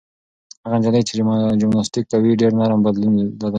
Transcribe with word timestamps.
هغه 0.63 0.75
نجلۍ 0.79 1.01
چې 1.07 1.13
جمناسټیک 1.61 2.05
کوي 2.11 2.31
ډېر 2.41 2.51
نرم 2.59 2.79
بدن 2.85 3.11
لري. 3.41 3.49